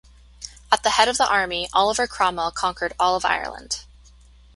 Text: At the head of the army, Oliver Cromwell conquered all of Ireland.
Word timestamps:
At 0.71 0.81
the 0.81 0.89
head 0.89 1.07
of 1.09 1.19
the 1.19 1.29
army, 1.29 1.69
Oliver 1.73 2.07
Cromwell 2.07 2.49
conquered 2.49 2.93
all 2.99 3.15
of 3.15 3.23
Ireland. 3.23 3.81